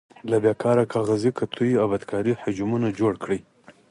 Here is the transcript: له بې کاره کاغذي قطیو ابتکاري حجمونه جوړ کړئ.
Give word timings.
له 0.29 0.37
بې 0.43 0.53
کاره 0.61 0.83
کاغذي 0.93 1.31
قطیو 1.37 1.83
ابتکاري 1.85 2.33
حجمونه 2.41 2.87
جوړ 2.99 3.13
کړئ. 3.23 3.39